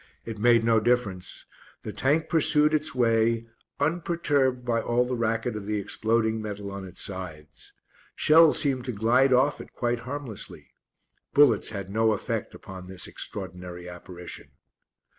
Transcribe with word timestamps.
It 0.25 0.39
made 0.39 0.63
no 0.63 0.79
difference. 0.79 1.45
The 1.83 1.93
Tank 1.93 2.27
pursued 2.27 2.73
its 2.73 2.95
way, 2.95 3.45
unperturbed 3.79 4.65
by 4.65 4.81
all 4.81 5.05
the 5.05 5.15
racket 5.15 5.55
of 5.55 5.67
the 5.67 5.77
exploding 5.79 6.41
metal 6.41 6.71
on 6.71 6.85
its 6.87 6.99
sides. 7.01 7.71
Shells 8.15 8.57
seemed 8.59 8.85
to 8.85 8.93
glide 8.93 9.31
off 9.31 9.61
it 9.61 9.73
quite 9.73 9.99
harmlessly. 9.99 10.71
Bullets 11.35 11.69
had 11.69 11.91
no 11.91 12.13
effect 12.13 12.55
upon 12.55 12.87
this 12.87 13.05
extraordinary 13.05 13.87
apparition. 13.87 14.53